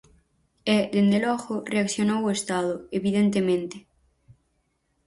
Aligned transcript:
E, 0.75 0.77
dende 0.95 1.19
logo, 1.25 1.53
reaccionou 1.73 2.21
o 2.25 2.33
Estado, 2.37 2.73
evidentemente. 2.99 3.77